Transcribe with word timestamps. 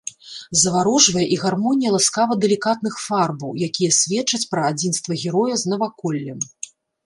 Заварожвае 0.61 1.25
і 1.35 1.37
гармонія 1.43 1.91
ласкава-далікатных 1.97 2.97
фарбаў, 3.05 3.51
якія 3.69 3.91
сведчаць 4.01 4.43
пра 4.55 4.67
адзінства 4.73 5.23
героя 5.29 5.55
з 5.65 5.75
наваколлем. 5.75 6.39